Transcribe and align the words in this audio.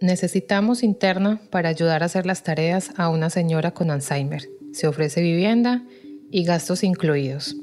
Necesitamos 0.00 0.84
interna 0.84 1.40
para 1.50 1.70
ayudar 1.70 2.02
a 2.02 2.06
hacer 2.06 2.24
las 2.24 2.44
tareas 2.44 2.92
a 2.96 3.08
una 3.08 3.30
señora 3.30 3.72
con 3.72 3.90
Alzheimer. 3.90 4.48
Se 4.72 4.86
ofrece 4.86 5.20
vivienda 5.20 5.82
y 6.30 6.44
gastos 6.44 6.84
incluidos. 6.84 7.56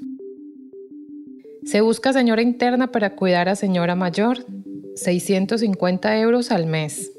Se 1.63 1.79
busca 1.79 2.11
señora 2.11 2.41
interna 2.41 2.91
para 2.91 3.15
cuidar 3.15 3.47
a 3.47 3.55
señora 3.55 3.95
mayor, 3.95 4.45
650 4.95 6.19
euros 6.19 6.51
al 6.51 6.65
mes. 6.65 7.11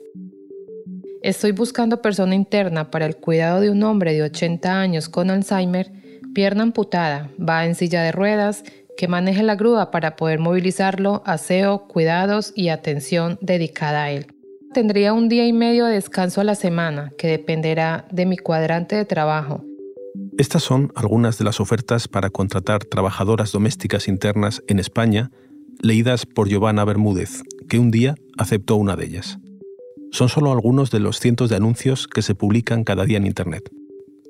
Estoy 1.23 1.53
buscando 1.53 2.03
persona 2.03 2.35
interna 2.35 2.91
para 2.91 3.07
el 3.07 3.17
cuidado 3.17 3.61
de 3.61 3.71
un 3.71 3.83
hombre 3.85 4.13
de 4.13 4.23
80 4.23 4.81
años 4.81 5.09
con 5.09 5.31
Alzheimer, 5.31 5.91
pierna 6.35 6.63
amputada, 6.63 7.31
va 7.41 7.65
en 7.65 7.75
silla 7.75 8.03
de 8.03 8.13
ruedas, 8.13 8.65
que 8.99 9.09
maneje 9.09 9.43
la 9.43 9.57
grúa 9.57 9.91
para 9.91 10.15
poder 10.15 10.41
movilizarlo, 10.41 11.23
aseo, 11.25 11.89
cuidados 11.89 12.53
y 12.55 12.69
atención 12.69 13.39
dedicada 13.41 14.05
a 14.05 14.11
él. 14.11 14.36
Tendría 14.77 15.15
un 15.15 15.31
día 15.31 15.47
y 15.47 15.55
medio 15.55 15.87
de 15.87 15.95
descanso 15.95 16.43
a 16.43 16.45
la 16.45 16.55
semana, 16.55 17.11
que 17.17 17.29
dependerá 17.29 18.07
de 18.13 18.27
mi 18.27 18.37
cuadrante 18.37 18.95
de 18.95 19.07
trabajo. 19.07 19.65
Estas 20.37 20.65
son 20.65 20.93
algunas 20.95 21.39
de 21.39 21.47
las 21.47 21.61
ofertas 21.61 22.09
para 22.09 22.29
contratar 22.29 22.85
trabajadoras 22.85 23.53
domésticas 23.53 24.07
internas 24.07 24.63
en 24.67 24.79
España, 24.79 25.31
leídas 25.81 26.27
por 26.27 26.51
Giovanna 26.51 26.85
Bermúdez, 26.85 27.43
que 27.71 27.79
un 27.79 27.91
día 27.91 28.17
aceptó 28.37 28.77
una 28.77 28.97
de 28.97 29.07
ellas. 29.07 29.39
Son 30.13 30.29
solo 30.29 30.53
algunos 30.53 30.91
de 30.91 31.01
los 31.01 31.21
cientos 31.21 31.49
de 31.49 31.57
anuncios 31.57 32.07
que 32.07 32.21
se 32.21 32.35
publican 32.35 32.85
cada 32.85 33.07
día 33.07 33.17
en 33.17 33.27
Internet. 33.27 33.71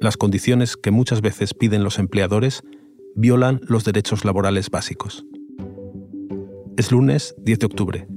Las 0.01 0.16
condiciones 0.16 0.76
que 0.76 0.92
muchas 0.92 1.23
veces 1.23 1.54
piden 1.54 1.82
los 1.82 1.98
empleadores 1.98 2.62
violan 3.16 3.60
los 3.66 3.84
derechos 3.84 4.24
laborales 4.24 4.70
básicos. 4.70 5.26
Es 6.76 6.92
lunes 6.92 7.34
10 7.38 7.59
de 7.59 7.66
octubre. 7.66 8.16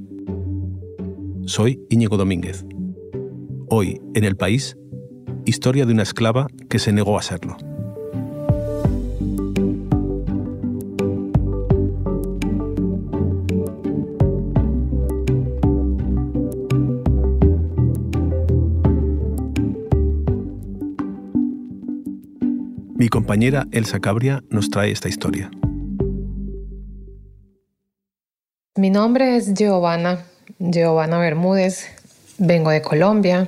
Soy 1.49 1.84
Íñigo 1.89 2.16
Domínguez. 2.16 2.63
Hoy, 3.70 3.99
en 4.13 4.23
el 4.23 4.38
país, 4.38 4.77
historia 5.46 5.87
de 5.87 5.93
una 5.93 6.04
esclava 6.04 6.46
que 6.70 6.77
se 6.77 6.93
negó 6.93 7.18
a 7.18 7.23
serlo. 7.23 7.57
Mi 22.93 23.07
compañera 23.10 23.66
Elsa 23.71 23.99
Cabria 23.99 24.43
nos 24.51 24.70
trae 24.70 24.91
esta 24.91 25.10
historia. 25.10 25.49
Mi 28.76 28.91
nombre 28.91 29.35
es 29.35 29.55
Giovanna, 29.55 30.23
Giovanna 30.60 31.18
Bermúdez, 31.18 31.88
vengo 32.38 32.70
de 32.70 32.82
Colombia. 32.82 33.48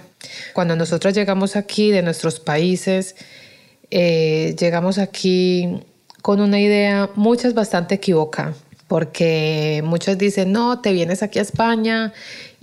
Cuando 0.54 0.76
nosotros 0.76 1.14
llegamos 1.14 1.56
aquí 1.56 1.92
de 1.92 2.02
nuestros 2.02 2.40
países, 2.40 3.16
eh, 3.90 4.56
llegamos 4.58 4.98
aquí 4.98 5.82
con 6.22 6.42
una 6.42 6.60
idea, 6.60 7.10
muchas 7.16 7.54
bastante 7.54 7.96
equivocada, 7.96 8.54
porque 8.88 9.82
muchos 9.86 10.18
dicen, 10.18 10.52
no, 10.52 10.82
te 10.82 10.94
vienes 10.94 11.24
aquí 11.24 11.40
a 11.40 11.44
España 11.44 12.14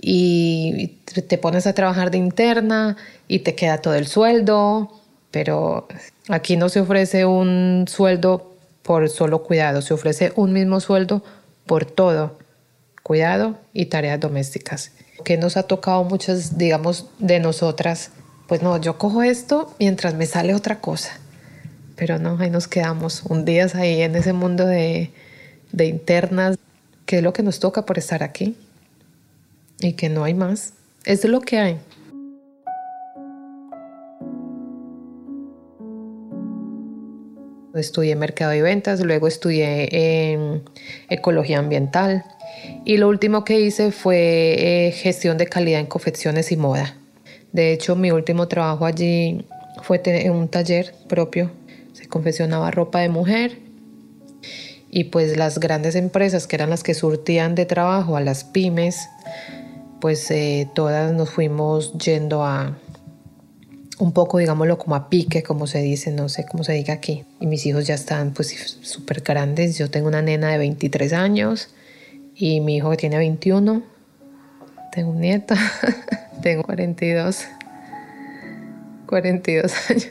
y 0.01 0.97
te 1.27 1.37
pones 1.37 1.67
a 1.67 1.73
trabajar 1.73 2.11
de 2.11 2.17
interna 2.17 2.97
y 3.27 3.39
te 3.39 3.55
queda 3.55 3.79
todo 3.79 3.95
el 3.95 4.07
sueldo, 4.07 4.91
pero 5.31 5.87
Aquí 6.29 6.57
no 6.57 6.69
se 6.69 6.79
ofrece 6.79 7.25
un 7.25 7.85
sueldo 7.87 8.53
por 8.83 9.09
solo 9.09 9.41
cuidado, 9.41 9.81
se 9.81 9.95
ofrece 9.95 10.31
un 10.35 10.53
mismo 10.53 10.79
sueldo 10.79 11.23
por 11.65 11.85
todo, 11.85 12.37
cuidado 13.09 13.57
y 13.73 13.87
tareas 13.87 14.19
domésticas. 14.19 14.91
Que 15.25 15.35
nos 15.35 15.57
ha 15.57 15.63
tocado 15.63 16.03
muchas, 16.03 16.59
digamos, 16.59 17.07
de 17.17 17.39
nosotras, 17.39 18.11
pues 18.47 18.61
no, 18.61 18.79
yo 18.79 18.99
cojo 18.99 19.23
esto 19.23 19.73
mientras 19.79 20.13
me 20.13 20.27
sale 20.27 20.53
otra 20.53 20.79
cosa. 20.79 21.19
Pero 21.95 22.19
no, 22.19 22.37
ahí 22.39 22.51
nos 22.51 22.67
quedamos 22.67 23.23
un 23.23 23.45
día 23.45 23.65
ahí 23.73 24.03
en 24.03 24.15
ese 24.15 24.31
mundo 24.33 24.67
de, 24.67 25.11
de 25.71 25.85
internas, 25.87 26.59
que 27.07 27.17
es 27.17 27.23
lo 27.23 27.33
que 27.33 27.41
nos 27.41 27.59
toca 27.59 27.83
por 27.83 27.97
estar 27.97 28.21
aquí 28.21 28.55
y 29.79 29.93
que 29.93 30.09
no 30.09 30.23
hay 30.23 30.35
más. 30.35 30.73
Es 31.03 31.25
lo 31.25 31.41
que 31.41 31.57
hay. 31.57 31.79
Estudié 37.73 38.15
mercado 38.15 38.53
y 38.53 38.61
ventas, 38.61 38.99
luego 38.99 39.27
estudié 39.27 40.61
ecología 41.09 41.57
ambiental 41.57 42.23
y 42.85 42.97
lo 42.97 43.07
último 43.07 43.43
que 43.43 43.59
hice 43.59 43.91
fue 43.91 44.87
eh, 44.87 44.91
gestión 44.91 45.37
de 45.37 45.47
calidad 45.47 45.79
en 45.79 45.85
confecciones 45.85 46.51
y 46.51 46.57
moda. 46.57 46.95
De 47.51 47.73
hecho, 47.73 47.95
mi 47.95 48.11
último 48.11 48.47
trabajo 48.47 48.85
allí 48.85 49.45
fue 49.83 50.01
en 50.05 50.31
un 50.31 50.47
taller 50.47 50.93
propio. 51.07 51.51
Se 51.93 52.07
confeccionaba 52.07 52.71
ropa 52.71 52.99
de 52.99 53.09
mujer 53.09 53.59
y 54.91 55.05
pues 55.05 55.37
las 55.37 55.59
grandes 55.59 55.95
empresas 55.95 56.47
que 56.47 56.55
eran 56.55 56.69
las 56.69 56.83
que 56.83 56.93
surtían 56.93 57.55
de 57.55 57.65
trabajo 57.65 58.15
a 58.15 58.21
las 58.21 58.43
pymes, 58.43 59.07
pues 60.01 60.29
eh, 60.31 60.67
todas 60.73 61.11
nos 61.13 61.29
fuimos 61.29 61.93
yendo 61.97 62.43
a, 62.43 62.77
un 63.99 64.13
poco, 64.13 64.37
digámoslo, 64.37 64.77
como 64.77 64.95
a 64.95 65.09
pique, 65.09 65.43
como 65.43 65.67
se 65.67 65.79
dice, 65.79 66.11
no 66.11 66.29
sé 66.29 66.45
cómo 66.45 66.63
se 66.63 66.73
diga 66.73 66.93
aquí. 66.93 67.25
Y 67.39 67.47
mis 67.47 67.65
hijos 67.65 67.85
ya 67.85 67.95
están 67.95 68.33
pues 68.33 68.77
súper 68.81 69.21
grandes. 69.21 69.77
Yo 69.77 69.89
tengo 69.91 70.07
una 70.07 70.21
nena 70.21 70.49
de 70.51 70.57
23 70.57 71.13
años 71.13 71.69
y 72.39 72.61
mi 72.61 72.77
hijo 72.77 72.95
tiene 72.95 73.17
21. 73.17 73.83
Tengo 74.93 75.11
un 75.11 75.19
nieto, 75.19 75.53
tengo 76.41 76.63
42. 76.63 77.45
42 79.05 79.89
años. 79.89 80.07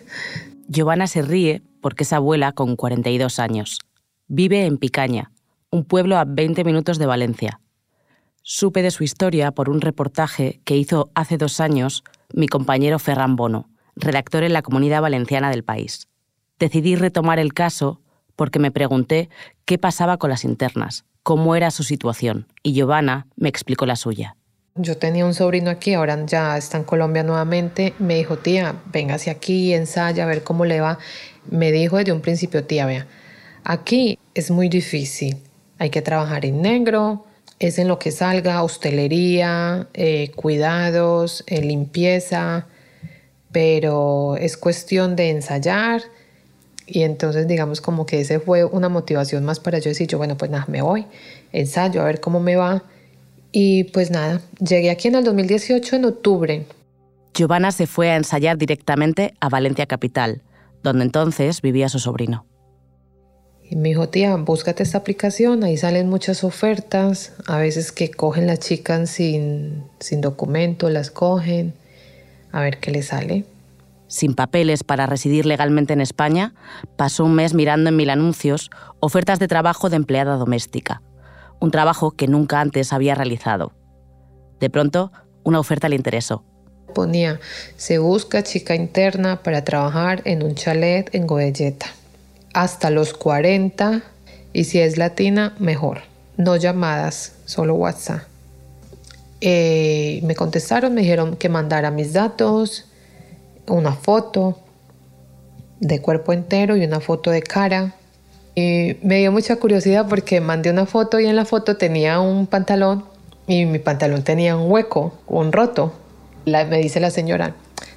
Giovanna 0.69 1.07
se 1.07 1.23
ríe 1.23 1.63
porque 1.81 2.05
es 2.05 2.13
abuela 2.13 2.53
con 2.53 2.77
42 2.77 3.39
años. 3.39 3.79
Vive 4.27 4.67
en 4.67 4.77
Picaña, 4.77 5.33
un 5.71 5.85
pueblo 5.85 6.19
a 6.19 6.25
20 6.27 6.65
minutos 6.65 6.99
de 6.99 7.07
Valencia. 7.07 7.61
Supe 8.43 8.83
de 8.83 8.91
su 8.91 9.05
historia 9.05 9.53
por 9.53 9.71
un 9.71 9.81
reportaje 9.81 10.61
que 10.65 10.77
hizo 10.77 11.11
hace 11.15 11.39
dos 11.39 11.61
años 11.61 12.05
mi 12.35 12.47
compañero 12.47 12.99
Ferran 12.99 13.37
Bono, 13.37 13.71
redactor 13.97 14.43
en 14.43 14.53
la 14.53 14.63
Comunidad 14.63 15.01
Valenciana 15.01 15.51
del 15.51 15.65
país. 15.65 16.09
Decidí 16.59 16.95
retomar 16.95 17.39
el 17.39 17.55
caso 17.55 18.03
porque 18.37 18.59
me 18.59 18.71
pregunté 18.71 19.31
qué 19.65 19.79
pasaba 19.79 20.19
con 20.19 20.31
las 20.31 20.45
internas, 20.45 21.05
cómo 21.29 21.55
era 21.55 21.71
su 21.71 21.83
situación, 21.83 22.47
y 22.63 22.73
Giovanna 22.73 23.27
me 23.37 23.51
explicó 23.51 23.85
la 23.85 23.97
suya. 23.97 24.35
Yo 24.77 24.97
tenía 24.97 25.27
un 25.27 25.35
sobrino 25.35 25.69
aquí, 25.69 25.93
ahora 25.93 26.25
ya 26.25 26.57
está 26.57 26.79
en 26.79 26.85
Colombia 26.85 27.23
nuevamente. 27.23 27.93
Me 27.99 28.15
dijo, 28.15 28.39
tía, 28.39 28.77
véngase 28.91 29.29
aquí, 29.29 29.75
ensaya, 29.75 30.25
a 30.25 30.27
ver 30.27 30.43
cómo 30.43 30.65
le 30.65 30.81
va. 30.81 30.99
Me 31.51 31.71
dijo 31.71 31.99
desde 31.99 32.13
un 32.13 32.23
principio, 32.23 32.65
tía, 32.65 32.87
vea, 32.87 33.07
aquí 33.63 34.19
es 34.33 34.51
muy 34.51 34.71
difícil. 34.71 35.37
Hay 35.79 35.91
que 35.91 36.01
trabajar 36.01 36.47
en 36.47 36.63
negro, 36.63 37.27
es 37.59 37.79
en 37.79 37.89
lo 37.89 37.99
que 37.99 38.11
salga, 38.11 38.63
hostelería, 38.63 39.87
eh, 39.93 40.31
cuidados, 40.35 41.45
eh, 41.47 41.61
limpieza, 41.61 42.69
pero 43.53 44.39
es 44.39 44.57
cuestión 44.57 45.15
de 45.15 45.29
ensayar 45.29 46.01
y 46.89 47.03
entonces 47.03 47.47
digamos 47.47 47.81
como 47.81 48.07
que 48.07 48.21
ese 48.21 48.41
fue 48.41 48.65
una 48.65 48.89
motivación 48.89 49.45
más 49.45 49.61
para 49.61 49.79
yo 49.79 49.91
decir 49.91 50.09
yo 50.09 50.19
bueno 50.19 50.37
pues 50.37 50.51
nada 50.51 50.65
me 50.69 50.83
voy 50.83 51.07
ensayo 51.53 52.01
a 52.01 52.05
ver 52.05 52.21
cómo 52.21 52.41
me 52.41 52.57
va. 52.57 52.83
Y 53.51 53.85
pues 53.85 54.11
nada 54.11 54.43
llegué 54.61 54.91
aquí 54.91 55.09
en 55.09 55.15
el 55.15 55.25
2018 55.25 55.97
en 55.97 56.05
octubre. 56.05 56.67
Giovanna 57.35 57.73
se 57.73 57.87
fue 57.87 58.11
a 58.11 58.17
ensayar 58.17 58.59
directamente 58.59 59.35
a 59.41 59.49
Valencia 59.49 59.87
capital 59.87 60.43
donde 60.83 61.05
entonces 61.05 61.63
vivía 61.63 61.89
su 61.89 61.99
sobrino. 61.99 62.47
Y 63.71 63.77
me 63.77 63.91
dijo 63.91 64.09
tía 64.09 64.35
búscate 64.37 64.83
esta 64.83 64.99
aplicación 64.99 65.63
ahí 65.65 65.77
salen 65.77 66.09
muchas 66.09 66.45
ofertas 66.45 67.35
a 67.47 67.59
veces 67.59 67.93
que 67.93 68.11
cogen 68.11 68.47
las 68.47 68.61
chicas 68.61 69.11
sin 69.11 69.85
sin 70.01 70.21
documento 70.21 70.89
las 70.89 71.11
cogen 71.11 71.75
a 72.53 72.61
ver 72.61 72.79
qué 72.79 72.91
le 72.91 73.03
sale. 73.03 73.45
Sin 74.09 74.35
papeles 74.35 74.85
para 74.85 75.07
residir 75.07 75.45
legalmente 75.45 75.93
en 75.93 76.01
España, 76.01 76.55
pasó 76.97 77.25
un 77.25 77.35
mes 77.35 77.53
mirando 77.53 77.91
en 77.91 77.97
mil 77.97 78.11
anuncios 78.11 78.71
ofertas 79.01 79.39
de 79.39 79.49
trabajo 79.49 79.91
de 79.91 79.97
empleada 79.97 80.37
doméstica, 80.37 81.03
un 81.61 81.71
trabajo 81.71 82.13
que 82.13 82.27
nunca 82.27 82.61
antes 82.61 82.93
había 82.93 83.15
realizado. 83.15 83.73
De 84.61 84.71
pronto, 84.71 85.13
una 85.45 85.61
oferta 85.61 85.89
le 85.89 85.97
interesó. 85.97 86.43
Ponía, 86.95 87.39
se 87.77 87.99
busca 87.99 88.43
chica 88.43 88.75
interna 88.75 89.43
para 89.43 89.63
trabajar 89.63 90.23
en 90.25 90.43
un 90.43 90.55
chalet 90.55 91.15
en 91.15 91.27
Godelleta. 91.27 91.87
Hasta 92.55 92.89
los 92.89 93.13
40 93.13 94.03
y 94.55 94.65
si 94.65 94.81
es 94.81 94.97
latina, 94.97 95.55
mejor. 95.59 96.01
No 96.39 96.57
llamadas, 96.57 97.35
solo 97.45 97.75
WhatsApp. 97.75 98.23
Eh, 99.41 100.21
me 100.25 100.35
contestaron, 100.35 100.95
me 100.95 101.03
dijeron 101.03 101.37
que 101.37 101.49
mandara 101.49 101.91
mis 101.91 102.13
datos, 102.13 102.88
una 103.69 103.93
foto 103.93 104.59
de 105.81 106.01
cuerpo 106.01 106.33
entero 106.33 106.77
y 106.77 106.85
una 106.85 107.01
foto 107.01 107.31
de 107.31 107.43
cara. 107.43 107.95
Y 108.55 108.97
me 109.03 109.19
dio 109.19 109.31
mucha 109.31 109.57
curiosidad 109.57 110.07
porque 110.09 110.41
mandé 110.41 110.71
una 110.71 110.87
foto 110.87 111.21
y 111.21 111.27
en 111.27 111.37
la 111.37 111.45
foto 111.45 111.77
tenía 111.77 112.21
un 112.21 112.47
pantalón 112.47 113.05
y 113.47 113.65
mi 113.65 113.79
pantalón 113.79 114.23
tenía 114.25 114.57
un 114.57 114.71
hueco, 114.71 115.15
un 115.27 115.53
roto. 115.53 115.93
me 116.45 116.79
dice 116.79 117.01
la 117.01 117.11
señora, 117.11 117.55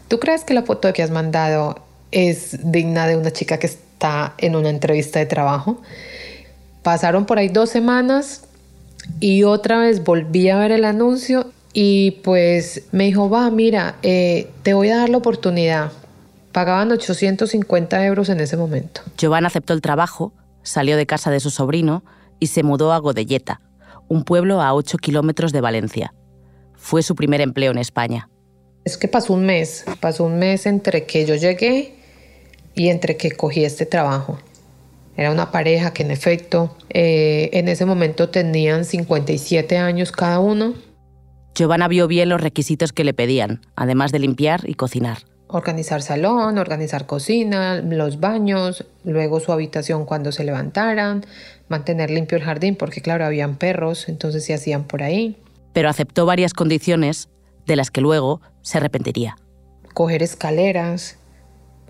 ¿tú 0.07 0.19
crees 0.19 0.43
que 0.43 0.53
la 0.53 0.63
foto 0.63 0.91
que 0.93 1.03
has 1.03 1.11
mandado 1.11 1.79
es 2.11 2.71
digna 2.71 3.07
de 3.07 3.17
una 3.17 3.31
chica 3.31 3.57
que 3.57 3.67
está 3.67 4.33
en 4.37 4.55
una 4.55 4.69
entrevista 4.69 5.19
de 5.19 5.25
trabajo? 5.25 5.81
Pasaron 6.83 7.25
por 7.25 7.37
ahí 7.37 7.49
dos 7.49 7.69
semanas 7.69 8.43
y 9.19 9.43
otra 9.43 9.79
vez 9.79 10.03
volví 10.03 10.49
a 10.49 10.57
ver 10.57 10.71
el 10.71 10.85
anuncio 10.85 11.51
y 11.73 12.11
pues 12.23 12.83
me 12.91 13.05
dijo, 13.05 13.29
va, 13.29 13.49
mira, 13.49 13.97
eh, 14.03 14.49
te 14.63 14.73
voy 14.73 14.89
a 14.89 14.97
dar 14.97 15.09
la 15.09 15.17
oportunidad. 15.17 15.91
Pagaban 16.51 16.91
850 16.91 18.05
euros 18.05 18.29
en 18.29 18.41
ese 18.41 18.57
momento. 18.57 19.01
Giovanna 19.17 19.47
aceptó 19.47 19.73
el 19.73 19.81
trabajo, 19.81 20.33
salió 20.63 20.97
de 20.97 21.05
casa 21.05 21.31
de 21.31 21.39
su 21.39 21.49
sobrino 21.49 22.03
y 22.39 22.47
se 22.47 22.63
mudó 22.63 22.91
a 22.91 22.97
Godelleta, 22.97 23.61
un 24.09 24.23
pueblo 24.23 24.61
a 24.61 24.73
8 24.73 24.97
kilómetros 24.97 25.53
de 25.53 25.61
Valencia. 25.61 26.13
Fue 26.75 27.03
su 27.03 27.15
primer 27.15 27.39
empleo 27.39 27.71
en 27.71 27.77
España. 27.77 28.27
Es 28.83 28.97
que 28.97 29.07
pasó 29.07 29.33
un 29.33 29.45
mes, 29.45 29.85
pasó 29.99 30.25
un 30.25 30.39
mes 30.39 30.65
entre 30.65 31.05
que 31.05 31.25
yo 31.25 31.35
llegué 31.35 31.95
y 32.73 32.89
entre 32.89 33.15
que 33.15 33.31
cogí 33.31 33.63
este 33.63 33.85
trabajo. 33.85 34.39
Era 35.15 35.31
una 35.31 35.51
pareja 35.51 35.93
que 35.93 36.03
en 36.03 36.11
efecto 36.11 36.75
eh, 36.89 37.49
en 37.53 37.67
ese 37.67 37.85
momento 37.85 38.29
tenían 38.29 38.85
57 38.85 39.77
años 39.77 40.11
cada 40.11 40.39
uno. 40.39 40.73
Giovanna 41.55 41.87
vio 41.87 42.07
bien 42.07 42.29
los 42.29 42.41
requisitos 42.41 42.93
que 42.93 43.03
le 43.03 43.13
pedían, 43.13 43.61
además 43.75 44.11
de 44.11 44.19
limpiar 44.19 44.69
y 44.69 44.75
cocinar. 44.75 45.19
Organizar 45.47 46.01
salón, 46.01 46.57
organizar 46.57 47.05
cocina, 47.05 47.81
los 47.81 48.21
baños, 48.21 48.85
luego 49.03 49.41
su 49.41 49.51
habitación 49.51 50.05
cuando 50.05 50.31
se 50.31 50.45
levantaran, 50.45 51.25
mantener 51.67 52.09
limpio 52.09 52.37
el 52.37 52.43
jardín 52.43 52.75
porque 52.75 53.01
claro, 53.01 53.25
habían 53.25 53.57
perros, 53.57 54.07
entonces 54.07 54.45
se 54.45 54.53
hacían 54.53 54.85
por 54.85 55.03
ahí. 55.03 55.35
Pero 55.73 55.89
aceptó 55.89 56.25
varias 56.25 56.53
condiciones 56.53 57.27
de 57.65 57.75
las 57.75 57.91
que 57.91 58.01
luego 58.01 58.41
se 58.61 58.77
arrepentiría. 58.77 59.35
Coger 59.93 60.23
escaleras, 60.23 61.17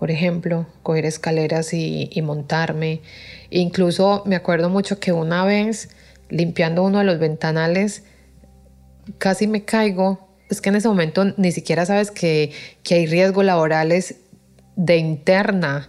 por 0.02 0.10
ejemplo, 0.10 0.66
coger 0.82 1.06
escaleras 1.06 1.72
y, 1.72 2.10
montarme. 2.24 3.02
Incluso 3.50 4.24
me 4.26 4.34
acuerdo 4.34 4.68
mucho 4.68 4.98
que 4.98 5.12
una 5.12 5.44
vez, 5.44 5.90
limpiando 6.28 6.82
uno 6.82 6.98
de 6.98 7.04
los 7.04 7.20
ventanales, 7.20 8.02
casi 9.18 9.46
me 9.46 9.64
caigo. 9.64 10.28
Es 10.48 10.60
que 10.60 10.68
en 10.68 10.76
ese 10.76 10.88
momento 10.88 11.24
ni 11.36 11.52
siquiera 11.52 11.86
sabes 11.86 12.10
que, 12.10 12.52
que 12.82 12.94
hay 12.94 13.06
riesgos 13.06 13.44
laborales 13.44 14.16
de 14.76 14.96
interna. 14.96 15.88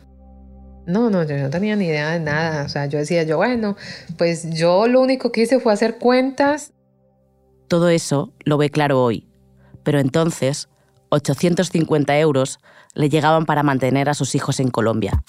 No, 0.86 1.10
no, 1.10 1.24
yo 1.24 1.38
no 1.38 1.50
tenía 1.50 1.76
ni 1.76 1.86
idea 1.86 2.12
de 2.12 2.20
nada. 2.20 2.64
O 2.64 2.70
sea, 2.70 2.86
yo 2.88 3.00
decía, 3.00 3.24
yo, 3.24 3.38
bueno, 3.38 3.76
pues 4.18 4.50
yo 4.50 4.88
lo 4.88 5.02
único 5.02 5.32
que 5.32 5.42
hice 5.42 5.60
fue 5.60 5.74
hacer 5.74 5.98
cuentas. 5.98 6.72
Todo 7.68 7.90
eso 7.90 8.34
lo 8.44 8.58
ve 8.58 8.70
claro 8.70 9.02
hoy. 9.02 9.28
Pero 9.84 10.00
entonces, 10.00 10.70
850 11.10 12.18
euros 12.20 12.60
le 12.94 13.10
llegaban 13.10 13.46
para 13.46 13.64
mantener 13.64 14.10
a 14.10 14.14
sus 14.14 14.36
hijos 14.36 14.60
en 14.60 14.70
Colombia. 14.70 15.24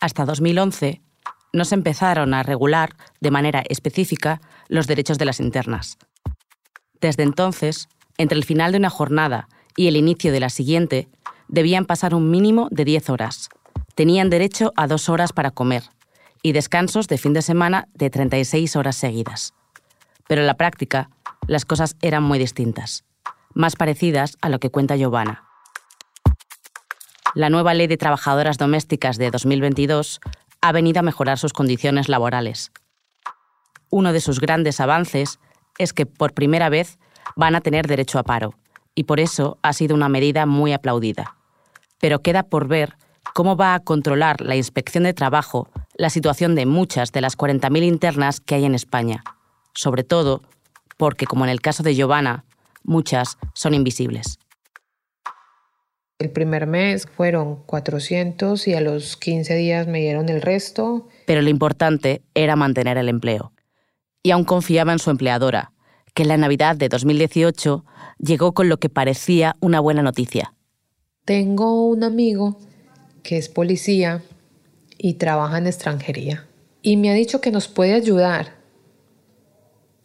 Hasta 0.00 0.24
2011 0.24 1.02
no 1.52 1.64
se 1.64 1.74
empezaron 1.74 2.34
a 2.34 2.42
regular 2.42 2.96
de 3.20 3.30
manera 3.30 3.62
específica 3.68 4.40
los 4.68 4.86
derechos 4.86 5.18
de 5.18 5.24
las 5.24 5.40
internas. 5.40 5.96
Desde 7.00 7.22
entonces, 7.22 7.88
entre 8.18 8.38
el 8.38 8.44
final 8.44 8.72
de 8.72 8.78
una 8.78 8.90
jornada 8.90 9.48
y 9.76 9.88
el 9.88 9.96
inicio 9.96 10.32
de 10.32 10.40
la 10.40 10.50
siguiente, 10.50 11.08
debían 11.48 11.84
pasar 11.84 12.14
un 12.14 12.30
mínimo 12.30 12.68
de 12.70 12.84
10 12.84 13.10
horas. 13.10 13.48
Tenían 13.94 14.30
derecho 14.30 14.72
a 14.76 14.86
dos 14.86 15.08
horas 15.08 15.32
para 15.32 15.50
comer 15.50 15.84
y 16.42 16.52
descansos 16.52 17.08
de 17.08 17.18
fin 17.18 17.32
de 17.32 17.42
semana 17.42 17.88
de 17.94 18.10
36 18.10 18.76
horas 18.76 18.96
seguidas. 18.96 19.54
Pero 20.28 20.40
en 20.42 20.46
la 20.46 20.54
práctica, 20.54 21.10
las 21.46 21.64
cosas 21.64 21.96
eran 22.02 22.22
muy 22.22 22.38
distintas, 22.38 23.04
más 23.54 23.76
parecidas 23.76 24.36
a 24.40 24.48
lo 24.48 24.58
que 24.58 24.70
cuenta 24.70 24.96
Giovanna 24.96 25.46
la 27.36 27.50
nueva 27.50 27.74
Ley 27.74 27.86
de 27.86 27.98
Trabajadoras 27.98 28.56
Domésticas 28.56 29.18
de 29.18 29.30
2022 29.30 30.20
ha 30.62 30.72
venido 30.72 31.00
a 31.00 31.02
mejorar 31.02 31.38
sus 31.38 31.52
condiciones 31.52 32.08
laborales. 32.08 32.72
Uno 33.90 34.14
de 34.14 34.22
sus 34.22 34.40
grandes 34.40 34.80
avances 34.80 35.38
es 35.78 35.92
que 35.92 36.06
por 36.06 36.32
primera 36.32 36.68
vez 36.68 36.98
van 37.36 37.54
a 37.54 37.60
tener 37.60 37.86
derecho 37.86 38.18
a 38.18 38.22
paro, 38.22 38.54
y 38.94 39.04
por 39.04 39.20
eso 39.20 39.58
ha 39.62 39.72
sido 39.72 39.94
una 39.94 40.08
medida 40.08 40.46
muy 40.46 40.72
aplaudida. 40.72 41.36
Pero 42.00 42.20
queda 42.20 42.42
por 42.42 42.68
ver 42.68 42.96
cómo 43.34 43.56
va 43.56 43.74
a 43.74 43.80
controlar 43.80 44.40
la 44.40 44.56
inspección 44.56 45.04
de 45.04 45.14
trabajo 45.14 45.68
la 45.96 46.10
situación 46.10 46.54
de 46.54 46.66
muchas 46.66 47.12
de 47.12 47.20
las 47.20 47.36
40.000 47.36 47.82
internas 47.82 48.40
que 48.40 48.54
hay 48.54 48.64
en 48.64 48.74
España, 48.74 49.22
sobre 49.74 50.04
todo 50.04 50.42
porque, 50.96 51.26
como 51.26 51.44
en 51.44 51.50
el 51.50 51.60
caso 51.60 51.82
de 51.82 51.94
Giovanna, 51.94 52.44
muchas 52.82 53.38
son 53.54 53.74
invisibles. 53.74 54.38
El 56.18 56.30
primer 56.30 56.66
mes 56.66 57.06
fueron 57.06 57.56
400 57.66 58.66
y 58.68 58.74
a 58.74 58.80
los 58.80 59.16
15 59.18 59.54
días 59.54 59.86
me 59.86 60.00
dieron 60.00 60.30
el 60.30 60.40
resto. 60.40 61.08
Pero 61.26 61.42
lo 61.42 61.50
importante 61.50 62.22
era 62.34 62.56
mantener 62.56 62.96
el 62.96 63.10
empleo. 63.10 63.52
Y 64.26 64.32
aún 64.32 64.42
confiaba 64.42 64.92
en 64.92 64.98
su 64.98 65.10
empleadora, 65.10 65.70
que 66.12 66.22
en 66.24 66.28
la 66.30 66.36
Navidad 66.36 66.74
de 66.74 66.88
2018 66.88 67.84
llegó 68.18 68.54
con 68.54 68.68
lo 68.68 68.78
que 68.78 68.88
parecía 68.88 69.54
una 69.60 69.78
buena 69.78 70.02
noticia. 70.02 70.52
Tengo 71.24 71.86
un 71.86 72.02
amigo 72.02 72.58
que 73.22 73.36
es 73.36 73.48
policía 73.48 74.24
y 74.98 75.14
trabaja 75.14 75.58
en 75.58 75.68
extranjería. 75.68 76.44
Y 76.82 76.96
me 76.96 77.10
ha 77.10 77.14
dicho 77.14 77.40
que 77.40 77.52
nos 77.52 77.68
puede 77.68 77.94
ayudar. 77.94 78.56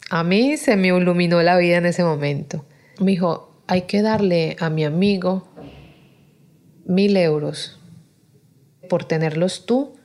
A 0.08 0.22
mí 0.22 0.56
se 0.56 0.76
me 0.76 0.96
iluminó 0.96 1.42
la 1.42 1.56
vida 1.56 1.78
en 1.78 1.86
ese 1.86 2.04
momento. 2.04 2.64
Me 3.00 3.10
dijo, 3.10 3.60
hay 3.66 3.82
que 3.82 4.02
darle 4.02 4.56
a 4.60 4.70
mi 4.70 4.84
amigo 4.84 5.48
mil 6.86 7.16
euros 7.16 7.80
por 8.88 9.04
tenerlos 9.04 9.66
tú, 9.66 9.96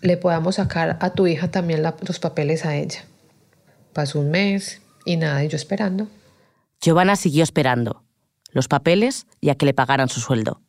le 0.00 0.16
podamos 0.16 0.54
sacar 0.54 0.96
a 1.00 1.10
tu 1.10 1.26
hija 1.26 1.50
también 1.50 1.82
los 1.82 2.20
papeles 2.20 2.64
a 2.64 2.76
ella. 2.76 3.02
Pasó 3.98 4.20
un 4.20 4.30
mes 4.30 4.80
y 5.04 5.16
nada, 5.16 5.42
y 5.42 5.48
yo 5.48 5.56
esperando. 5.56 6.06
Giovanna 6.80 7.16
siguió 7.16 7.42
esperando 7.42 8.04
los 8.52 8.68
papeles 8.68 9.26
y 9.40 9.50
a 9.50 9.56
que 9.56 9.66
le 9.66 9.74
pagaran 9.74 10.08
su 10.08 10.20
sueldo. 10.20 10.60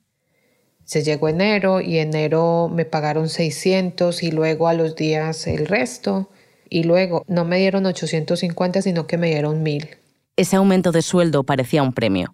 Se 0.83 1.03
llegó 1.03 1.29
enero 1.29 1.79
y 1.79 1.99
enero 1.99 2.71
me 2.73 2.85
pagaron 2.85 3.29
600 3.29 4.23
y 4.23 4.31
luego 4.31 4.67
a 4.67 4.73
los 4.73 4.95
días 4.95 5.45
el 5.45 5.67
resto. 5.67 6.31
Y 6.71 6.85
luego 6.85 7.23
no 7.27 7.45
me 7.45 7.59
dieron 7.59 7.85
850, 7.85 8.81
sino 8.81 9.05
que 9.05 9.19
me 9.19 9.27
dieron 9.27 9.61
1000. 9.61 9.89
Ese 10.35 10.55
aumento 10.55 10.91
de 10.91 11.03
sueldo 11.03 11.43
parecía 11.43 11.83
un 11.83 11.93
premio. 11.93 12.33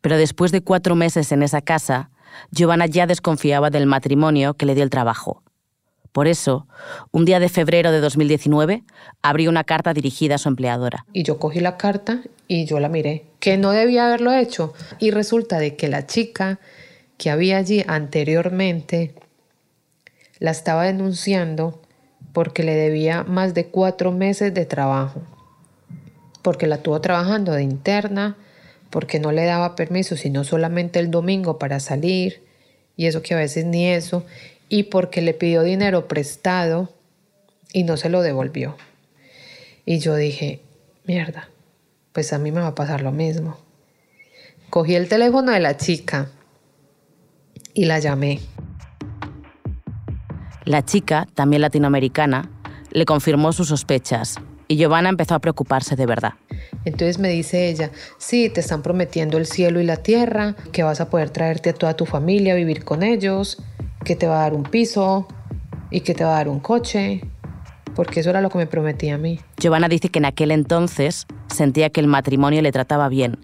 Pero 0.00 0.16
después 0.16 0.50
de 0.50 0.64
cuatro 0.64 0.96
meses 0.96 1.30
en 1.30 1.44
esa 1.44 1.60
casa, 1.60 2.10
Giovanna 2.50 2.86
ya 2.86 3.06
desconfiaba 3.06 3.70
del 3.70 3.86
matrimonio 3.86 4.54
que 4.54 4.66
le 4.66 4.74
dio 4.74 4.82
el 4.82 4.90
trabajo. 4.90 5.44
Por 6.12 6.28
eso, 6.28 6.66
un 7.10 7.24
día 7.24 7.40
de 7.40 7.48
febrero 7.48 7.90
de 7.90 8.00
2019, 8.00 8.84
abrió 9.22 9.48
una 9.48 9.64
carta 9.64 9.94
dirigida 9.94 10.34
a 10.34 10.38
su 10.38 10.48
empleadora. 10.48 11.06
Y 11.14 11.22
yo 11.22 11.38
cogí 11.38 11.60
la 11.60 11.78
carta 11.78 12.20
y 12.48 12.66
yo 12.66 12.80
la 12.80 12.90
miré, 12.90 13.24
que 13.40 13.56
no 13.56 13.70
debía 13.70 14.06
haberlo 14.06 14.32
hecho. 14.32 14.74
Y 14.98 15.10
resulta 15.10 15.58
de 15.58 15.74
que 15.74 15.88
la 15.88 16.06
chica 16.06 16.60
que 17.16 17.30
había 17.30 17.56
allí 17.56 17.82
anteriormente 17.86 19.14
la 20.38 20.50
estaba 20.50 20.84
denunciando 20.84 21.80
porque 22.32 22.62
le 22.62 22.74
debía 22.74 23.24
más 23.24 23.54
de 23.54 23.66
cuatro 23.66 24.12
meses 24.12 24.52
de 24.52 24.66
trabajo, 24.66 25.22
porque 26.42 26.66
la 26.66 26.78
tuvo 26.78 27.00
trabajando 27.00 27.52
de 27.52 27.62
interna, 27.62 28.36
porque 28.90 29.20
no 29.20 29.32
le 29.32 29.44
daba 29.44 29.76
permiso, 29.76 30.16
sino 30.16 30.44
solamente 30.44 30.98
el 30.98 31.10
domingo 31.10 31.58
para 31.58 31.80
salir, 31.80 32.42
y 32.96 33.06
eso 33.06 33.22
que 33.22 33.34
a 33.34 33.38
veces 33.38 33.64
ni 33.64 33.86
eso, 33.86 34.24
y 34.72 34.84
porque 34.84 35.20
le 35.20 35.34
pidió 35.34 35.62
dinero 35.62 36.08
prestado 36.08 36.88
y 37.74 37.84
no 37.84 37.98
se 37.98 38.08
lo 38.08 38.22
devolvió. 38.22 38.78
Y 39.84 39.98
yo 39.98 40.16
dije, 40.16 40.62
mierda, 41.04 41.50
pues 42.14 42.32
a 42.32 42.38
mí 42.38 42.52
me 42.52 42.62
va 42.62 42.68
a 42.68 42.74
pasar 42.74 43.02
lo 43.02 43.12
mismo. 43.12 43.58
Cogí 44.70 44.94
el 44.94 45.10
teléfono 45.10 45.52
de 45.52 45.60
la 45.60 45.76
chica 45.76 46.30
y 47.74 47.84
la 47.84 47.98
llamé. 47.98 48.40
La 50.64 50.82
chica, 50.82 51.28
también 51.34 51.60
latinoamericana, 51.60 52.50
le 52.92 53.04
confirmó 53.04 53.52
sus 53.52 53.68
sospechas 53.68 54.36
y 54.68 54.76
Giovanna 54.76 55.10
empezó 55.10 55.34
a 55.34 55.38
preocuparse 55.38 55.96
de 55.96 56.06
verdad. 56.06 56.32
Entonces 56.86 57.18
me 57.18 57.28
dice 57.28 57.68
ella, 57.68 57.90
sí, 58.16 58.48
te 58.48 58.60
están 58.60 58.80
prometiendo 58.80 59.36
el 59.36 59.44
cielo 59.44 59.82
y 59.82 59.84
la 59.84 59.98
tierra, 59.98 60.56
que 60.72 60.82
vas 60.82 61.02
a 61.02 61.10
poder 61.10 61.28
traerte 61.28 61.68
a 61.68 61.74
toda 61.74 61.94
tu 61.94 62.06
familia 62.06 62.54
a 62.54 62.56
vivir 62.56 62.84
con 62.84 63.02
ellos, 63.02 63.62
que 64.04 64.16
te 64.16 64.26
va 64.26 64.36
a 64.36 64.42
dar 64.42 64.54
un 64.54 64.64
piso 64.64 65.26
y 65.90 66.00
que 66.00 66.14
te 66.14 66.24
va 66.24 66.32
a 66.32 66.36
dar 66.36 66.48
un 66.48 66.60
coche, 66.60 67.20
porque 67.94 68.20
eso 68.20 68.30
era 68.30 68.40
lo 68.40 68.50
que 68.50 68.58
me 68.58 68.66
prometía 68.66 69.14
a 69.14 69.18
mí. 69.18 69.40
Giovanna 69.58 69.88
dice 69.88 70.08
que 70.08 70.18
en 70.18 70.24
aquel 70.24 70.50
entonces 70.50 71.26
sentía 71.48 71.90
que 71.90 72.00
el 72.00 72.06
matrimonio 72.06 72.62
le 72.62 72.72
trataba 72.72 73.08
bien, 73.08 73.38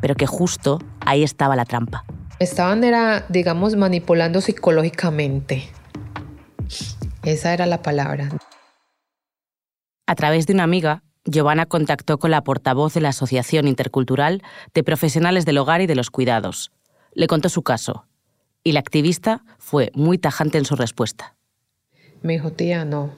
pero 0.00 0.14
que 0.14 0.26
justo 0.26 0.78
ahí 1.00 1.22
estaba 1.22 1.56
la 1.56 1.64
trampa. 1.64 2.04
Estaban, 2.38 2.84
era, 2.84 3.26
digamos, 3.28 3.76
manipulando 3.76 4.40
psicológicamente. 4.40 5.68
Esa 7.22 7.52
era 7.52 7.66
la 7.66 7.82
palabra. 7.82 8.30
A 10.06 10.14
través 10.14 10.46
de 10.46 10.54
una 10.54 10.62
amiga, 10.62 11.02
Giovanna 11.26 11.66
contactó 11.66 12.18
con 12.18 12.30
la 12.30 12.42
portavoz 12.42 12.94
de 12.94 13.02
la 13.02 13.10
Asociación 13.10 13.68
Intercultural 13.68 14.42
de 14.72 14.82
Profesionales 14.82 15.44
del 15.44 15.58
Hogar 15.58 15.82
y 15.82 15.86
de 15.86 15.94
los 15.94 16.10
Cuidados. 16.10 16.72
Le 17.12 17.26
contó 17.26 17.50
su 17.50 17.62
caso 17.62 18.06
y 18.62 18.72
la 18.72 18.80
activista 18.80 19.44
fue 19.58 19.90
muy 19.94 20.18
tajante 20.18 20.58
en 20.58 20.64
su 20.64 20.76
respuesta. 20.76 21.36
Me 22.22 22.34
dijo, 22.34 22.52
tía, 22.52 22.84
no. 22.84 23.12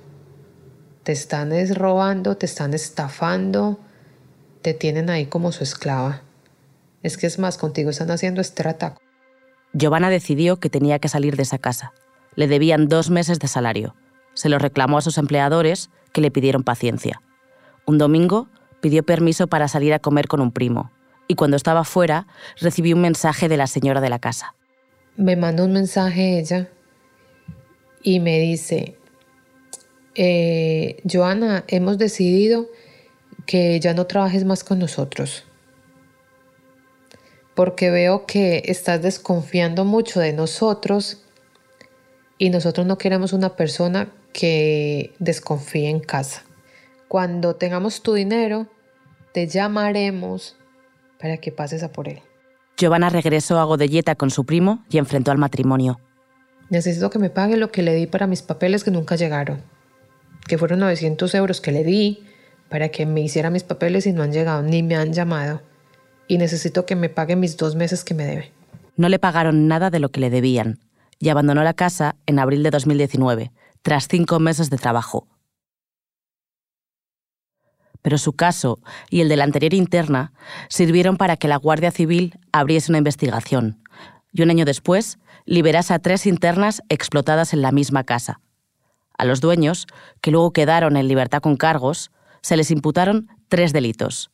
Te 1.03 1.13
están 1.13 1.53
robando, 1.75 2.37
te 2.37 2.47
están 2.47 2.75
estafando, 2.75 3.81
te 4.63 4.75
tienen 4.75 5.11
ahí 5.11 5.27
como 5.27 5.51
su 5.51 5.65
esclava. 5.65 6.23
Es 7.03 7.17
que 7.17 7.27
es 7.27 7.39
más, 7.39 7.59
contigo 7.59 7.91
están 7.91 8.11
haciendo 8.13 8.41
estrata. 8.41 8.97
Giovanna 9.73 10.11
decidió 10.11 10.59
que 10.59 10.71
tenía 10.71 11.01
que 11.01 11.09
salir 11.09 11.37
de 11.37 11.43
esa 11.43 11.59
casa. 11.59 11.93
Le 12.37 12.47
debían 12.47 12.89
dos 12.89 13.11
meses 13.11 13.41
de 13.41 13.49
salario. 13.49 13.97
Se 14.35 14.49
lo 14.49 14.59
reclamó 14.59 14.99
a 14.99 15.03
sus 15.03 15.19
empleadores, 15.19 15.91
que 16.13 16.21
le 16.21 16.31
pidieron 16.31 16.63
paciencia. 16.63 17.21
Un 17.87 17.99
domingo 17.99 18.49
pidió 18.81 19.03
permiso 19.03 19.49
para 19.49 19.69
salir 19.69 19.93
a 19.95 19.99
comer 19.99 20.29
con 20.29 20.41
un 20.41 20.53
primo, 20.53 20.93
y 21.27 21.35
cuando 21.35 21.57
estaba 21.57 21.85
fuera 21.85 22.27
recibió 22.61 22.95
un 22.95 23.03
mensaje 23.03 23.49
de 23.49 23.57
la 23.57 23.67
señora 23.67 24.01
de 24.01 24.11
la 24.11 24.19
casa. 24.19 24.55
Me 25.17 25.37
mandó 25.37 25.65
un 25.65 25.73
mensaje 25.73 26.39
ella 26.39 26.71
y 28.03 28.21
me 28.21 28.41
dice, 28.41 28.97
eh, 30.15 31.03
Joana, 31.11 31.65
hemos 31.69 31.99
decidido 31.99 32.69
que 33.47 33.79
ya 33.81 33.95
no 33.95 34.07
trabajes 34.07 34.45
más 34.45 34.65
con 34.65 34.79
nosotros, 34.79 35.45
porque 37.55 37.91
veo 37.91 38.27
que 38.27 38.63
estás 38.67 39.03
desconfiando 39.03 39.85
mucho 39.85 40.21
de 40.21 40.33
nosotros 40.33 41.23
y 42.39 42.51
nosotros 42.51 42.87
no 42.87 42.99
queremos 42.99 43.33
una 43.33 43.57
persona 43.57 44.13
que 44.33 45.13
desconfíe 45.19 45.89
en 45.89 46.01
casa. 46.01 46.45
Cuando 47.09 47.57
tengamos 47.57 48.03
tu 48.03 48.15
dinero, 48.15 48.67
te 49.33 49.47
llamaremos 49.47 50.57
para 51.21 51.37
que 51.37 51.53
pases 51.53 51.83
a 51.83 51.93
por 51.93 52.09
él. 52.09 52.21
Giovanna 52.77 53.11
regresó 53.11 53.59
a 53.59 53.65
Godelleta 53.65 54.15
con 54.15 54.31
su 54.31 54.45
primo 54.45 54.85
y 54.91 54.99
enfrentó 54.99 55.31
al 55.31 55.39
matrimonio. 55.39 56.01
Necesito 56.71 57.11
que 57.11 57.19
me 57.19 57.31
pague 57.31 57.57
lo 57.57 57.71
que 57.71 57.83
le 57.83 57.95
di 57.95 58.07
para 58.07 58.27
mis 58.27 58.43
papeles 58.43 58.83
que 58.83 58.91
nunca 58.91 59.17
llegaron, 59.17 59.63
que 60.47 60.59
fueron 60.59 60.81
900 60.81 61.35
euros 61.35 61.61
que 61.61 61.73
le 61.73 61.85
di 61.85 62.25
para 62.69 62.89
que 62.89 63.05
me 63.05 63.21
hiciera 63.21 63.51
mis 63.51 63.65
papeles 63.65 64.07
y 64.07 64.13
no 64.13 64.23
han 64.23 64.33
llegado 64.33 64.63
ni 64.63 64.83
me 64.83 64.97
han 64.97 65.13
llamado. 65.13 65.61
Y 66.29 66.39
necesito 66.39 66.87
que 66.87 66.97
me 66.97 67.11
pague 67.11 67.37
mis 67.37 67.59
dos 67.59 67.77
meses 67.77 68.05
que 68.05 68.15
me 68.15 68.25
debe. 68.25 68.53
No 68.97 69.11
le 69.11 69.19
pagaron 69.19 69.69
nada 69.69 69.91
de 69.91 69.99
lo 69.99 70.09
que 70.09 70.21
le 70.21 70.31
debían 70.31 70.79
y 71.19 71.29
abandonó 71.29 71.63
la 71.63 71.75
casa 71.75 72.17
en 72.27 72.39
abril 72.39 72.63
de 72.63 72.71
2019, 72.71 73.53
tras 73.83 74.09
cinco 74.09 74.41
meses 74.41 74.71
de 74.71 74.79
trabajo. 74.79 75.29
Pero 78.03 78.19
su 78.19 78.33
caso 78.33 78.81
y 79.11 79.21
el 79.21 79.29
de 79.29 79.37
la 79.37 79.45
anterior 79.45 79.75
interna 79.75 80.33
sirvieron 80.69 81.17
para 81.17 81.37
que 81.37 81.49
la 81.49 81.57
Guardia 81.57 81.93
Civil 81.93 82.39
abriese 82.53 82.91
una 82.91 82.99
investigación 82.99 83.83
y 84.33 84.43
un 84.43 84.51
año 84.51 84.65
después 84.65 85.19
liberase 85.45 85.95
a 85.95 85.99
tres 85.99 86.27
internas 86.27 86.83
explotadas 86.89 87.53
en 87.53 87.63
la 87.63 87.73
misma 87.73 88.05
casa. 88.05 88.41
A 89.19 89.25
los 89.25 89.41
dueños, 89.41 89.87
que 90.21 90.31
luego 90.31 90.53
quedaron 90.53 90.97
en 90.97 91.07
libertad 91.07 91.41
con 91.41 91.57
cargos, 91.57 92.11
se 92.41 92.57
les 92.57 92.71
imputaron 92.71 93.29
tres 93.49 93.73
delitos. 93.73 94.31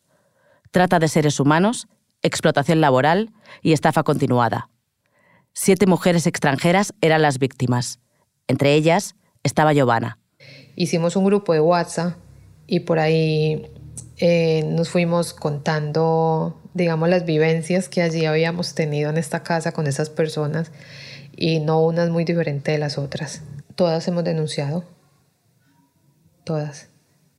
Trata 0.70 0.98
de 0.98 1.08
seres 1.08 1.40
humanos, 1.40 1.88
explotación 2.22 2.80
laboral 2.80 3.32
y 3.62 3.72
estafa 3.72 4.02
continuada. 4.02 4.70
Siete 5.52 5.87
mujeres 5.87 6.26
extranjeras 6.26 6.94
eran 7.00 7.22
las 7.22 7.38
víctimas. 7.38 7.98
Entre 8.46 8.75
ellas 8.75 9.16
estaba 9.42 9.72
Giovanna. 9.72 10.18
Hicimos 10.76 11.16
un 11.16 11.25
grupo 11.25 11.52
de 11.52 11.60
WhatsApp 11.60 12.16
y 12.68 12.80
por 12.80 13.00
ahí 13.00 13.66
eh, 14.18 14.62
nos 14.64 14.90
fuimos 14.90 15.32
contando, 15.32 16.60
digamos, 16.75 17.08
las 17.08 17.25
vivencias 17.25 17.88
que 17.88 18.02
allí 18.02 18.26
habíamos 18.26 18.75
tenido 18.75 19.10
en 19.10 19.16
esta 19.16 19.42
casa 19.42 19.72
con 19.72 19.88
esas 19.88 20.10
personas 20.10 20.70
y 21.34 21.60
no 21.60 21.80
unas 21.80 22.10
muy 22.10 22.25
diferentes 22.25 22.72
de 22.72 22.78
las 22.78 22.98
otras. 22.98 23.42
Todas 23.75 24.06
hemos 24.06 24.22
denunciado. 24.22 24.84
Todas. 26.44 26.90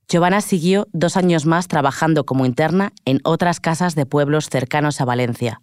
Giovanna 0.07 0.41
siguió 0.41 0.87
dos 0.91 1.15
años 1.15 1.45
más 1.45 1.67
trabajando 1.67 2.25
como 2.25 2.47
interna 2.47 2.91
en 3.05 3.19
otras 3.23 3.59
casas 3.59 3.93
de 3.93 4.07
pueblos 4.07 4.49
cercanos 4.49 4.99
a 4.99 5.05
Valencia. 5.05 5.61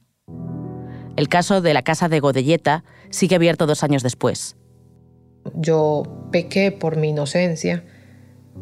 El 1.16 1.28
caso 1.28 1.61
de 1.61 1.75
la 1.75 1.82
casa 1.82 2.08
de 2.08 2.20
Godelleta 2.20 2.85
sigue 3.11 3.35
abierto 3.35 3.66
dos 3.66 3.82
años 3.82 4.04
después. 4.04 4.56
Yo 5.54 6.28
pequé 6.30 6.70
por 6.70 6.96
mi 6.96 7.08
inocencia 7.08 7.85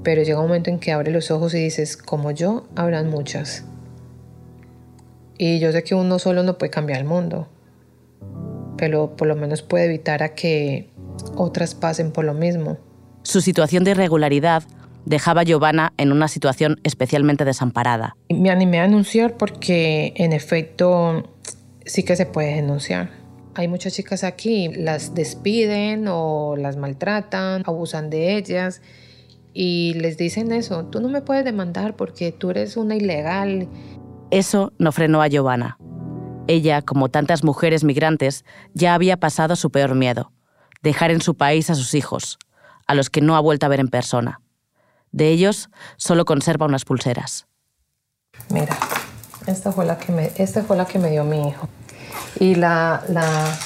pero 0.03 0.23
llega 0.23 0.41
un 0.41 0.47
momento 0.47 0.71
en 0.71 0.79
que 0.79 0.93
abre 0.93 1.11
los 1.11 1.31
ojos 1.31 1.55
y 1.55 1.59
dices, 1.59 1.97
como 1.97 2.31
yo, 2.31 2.67
habrán 2.77 3.09
muchas. 3.09 3.65
Y 5.39 5.59
yo 5.59 5.73
sé 5.73 5.83
que 5.83 5.95
uno 5.95 6.19
solo 6.19 6.43
no 6.43 6.59
puede 6.59 6.71
cambiar 6.71 7.01
el 7.01 7.07
mundo, 7.07 7.49
pero 8.77 9.17
por 9.17 9.29
lo 9.29 9.35
menos 9.35 9.63
puede 9.63 9.87
evitar 9.87 10.23
a 10.23 10.35
que 10.35 10.91
otras 11.37 11.75
pasen 11.75 12.13
por 12.13 12.25
lo 12.25 12.35
mismo. 12.35 12.79
Su 13.23 13.41
situación 13.41 13.85
de 13.85 13.93
irregularidad 13.93 14.63
dejaba 15.07 15.43
a 15.43 15.45
Giovanna 15.45 15.93
en 15.97 16.13
una 16.13 16.29
situación 16.29 16.81
especialmente 16.85 17.45
desamparada. 17.45 18.17
Me 18.29 18.51
animé 18.51 18.81
a 18.81 18.83
denunciar 18.83 19.37
porque, 19.37 20.13
en 20.17 20.33
efecto, 20.33 21.31
sí 21.85 22.03
que 22.05 22.17
se 22.17 22.27
puede 22.27 22.55
denunciar. 22.55 23.11
Hay 23.55 23.69
muchas 23.69 23.95
chicas 23.95 24.25
aquí, 24.25 24.69
las 24.69 25.15
despiden 25.15 26.07
o 26.09 26.57
las 26.57 26.77
maltratan, 26.77 27.63
abusan 27.67 28.11
de 28.11 28.37
ellas 28.37 28.83
y 29.55 29.95
les 29.95 30.19
dicen 30.19 30.51
eso, 30.51 30.85
tú 30.87 31.01
no 31.01 31.09
me 31.09 31.23
puedes 31.23 31.45
demandar 31.45 31.95
porque 31.95 32.33
tú 32.33 32.51
eres 32.51 32.77
una 32.77 32.97
ilegal. 32.97 33.69
Eso 34.33 34.73
no 34.79 34.91
frenó 34.91 35.23
a 35.23 35.29
Giovanna. 35.29 35.79
Ella, 36.49 36.83
como 36.83 37.09
tantas 37.09 37.45
mujeres 37.45 37.85
migrantes, 37.85 38.45
ya 38.75 38.95
había 38.95 39.17
pasado 39.17 39.55
su 39.55 39.71
peor 39.71 39.95
miedo, 39.95 40.33
dejar 40.83 41.13
en 41.13 41.23
su 41.23 41.37
país 41.37 41.71
a 41.71 41.77
sus 41.77 41.95
hijos, 41.95 42.39
a 42.89 42.95
los 42.95 43.11
que 43.11 43.21
no 43.21 43.37
ha 43.37 43.41
vuelto 43.41 43.65
a 43.65 43.69
ver 43.69 43.79
en 43.79 43.89
persona. 43.89 44.41
De 45.13 45.29
ellos 45.29 45.71
solo 45.97 46.25
conserva 46.25 46.67
unas 46.67 46.85
pulseras. 46.85 47.47
Mira, 48.51 48.77
esta 49.47 49.71
fue 49.71 49.87
la 49.87 49.99
que 49.99 50.11
me, 50.11 50.33
esta 50.37 50.65
fue 50.65 50.77
la 50.77 50.85
que 50.85 50.99
me 50.99 51.11
dio 51.11 51.23
mi 51.23 51.49
hijo. 51.49 51.69
Y 52.41 52.57
la, 52.57 53.05
la, 53.09 53.57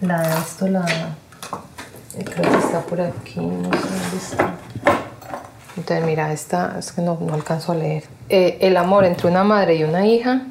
la, 0.00 0.38
esto 0.38 0.68
la, 0.68 1.16
Creo 2.22 2.50
que 2.50 2.58
está 2.58 2.80
por 2.82 3.00
aquí, 3.00 3.40
no 3.40 3.72
sé 3.72 3.88
dónde 3.88 4.16
está. 4.16 4.54
Entonces, 5.76 6.06
mira, 6.06 6.32
esta 6.32 6.78
es 6.78 6.92
que 6.92 7.02
no, 7.02 7.18
no 7.20 7.34
alcanzo 7.34 7.72
a 7.72 7.74
leer. 7.74 8.04
Eh, 8.28 8.58
el 8.60 8.76
amor 8.76 9.04
entre 9.04 9.28
una 9.28 9.42
madre 9.42 9.74
y 9.74 9.84
una 9.84 10.06
hija, 10.06 10.46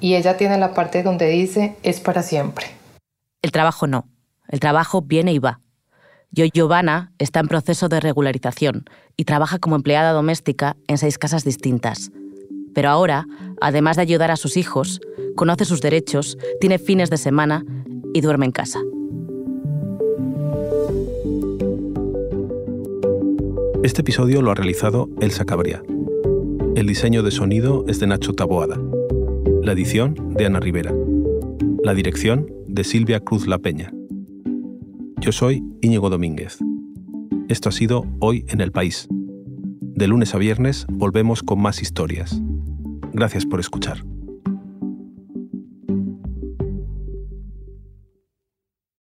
y 0.00 0.16
ella 0.16 0.36
tiene 0.36 0.58
la 0.58 0.74
parte 0.74 1.02
donde 1.02 1.28
dice 1.28 1.76
es 1.82 2.00
para 2.00 2.22
siempre. 2.22 2.66
El 3.42 3.52
trabajo 3.52 3.86
no. 3.86 4.08
El 4.48 4.60
trabajo 4.60 5.02
viene 5.02 5.32
y 5.32 5.38
va. 5.38 5.60
Yo, 6.30 6.44
Giovanna, 6.44 7.12
está 7.18 7.40
en 7.40 7.48
proceso 7.48 7.88
de 7.88 8.00
regularización 8.00 8.84
y 9.16 9.24
trabaja 9.24 9.58
como 9.58 9.76
empleada 9.76 10.12
doméstica 10.12 10.76
en 10.88 10.98
seis 10.98 11.18
casas 11.18 11.44
distintas. 11.44 12.10
Pero 12.74 12.90
ahora, 12.90 13.26
además 13.60 13.96
de 13.96 14.02
ayudar 14.02 14.30
a 14.30 14.36
sus 14.36 14.56
hijos, 14.56 15.00
conoce 15.36 15.64
sus 15.64 15.80
derechos, 15.80 16.36
tiene 16.60 16.78
fines 16.78 17.10
de 17.10 17.16
semana 17.16 17.64
y 18.12 18.20
duerme 18.20 18.46
en 18.46 18.52
casa. 18.52 18.78
Este 23.84 24.00
episodio 24.00 24.42
lo 24.42 24.50
ha 24.50 24.56
realizado 24.56 25.08
Elsa 25.20 25.44
Cabría. 25.44 25.84
El 26.74 26.88
diseño 26.88 27.22
de 27.22 27.30
sonido 27.30 27.84
es 27.86 28.00
de 28.00 28.08
Nacho 28.08 28.32
Taboada. 28.32 28.76
La 29.62 29.70
edición 29.70 30.34
de 30.36 30.46
Ana 30.46 30.58
Rivera. 30.58 30.92
La 31.84 31.94
dirección 31.94 32.48
de 32.66 32.82
Silvia 32.82 33.20
Cruz 33.20 33.46
La 33.46 33.58
Peña. 33.58 33.92
Yo 35.20 35.30
soy 35.30 35.62
Íñigo 35.80 36.10
Domínguez. 36.10 36.58
Esto 37.48 37.68
ha 37.68 37.72
sido 37.72 38.04
Hoy 38.18 38.44
en 38.48 38.60
el 38.60 38.72
País. 38.72 39.06
De 39.10 40.08
lunes 40.08 40.34
a 40.34 40.38
viernes 40.38 40.84
volvemos 40.90 41.44
con 41.44 41.62
más 41.62 41.80
historias. 41.80 42.42
Gracias 43.12 43.46
por 43.46 43.60
escuchar. 43.60 44.04